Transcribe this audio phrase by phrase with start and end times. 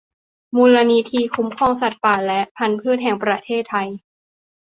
[0.55, 3.87] มูลนิธิคุ้มครองสัตว์ป่าและพรรณพืชแห่งประเทศไทย